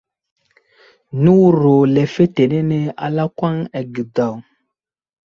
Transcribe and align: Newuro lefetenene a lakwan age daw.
Newuro 1.23 1.73
lefetenene 1.93 2.79
a 3.05 3.07
lakwan 3.15 3.57
age 3.79 4.03
daw. 4.15 4.33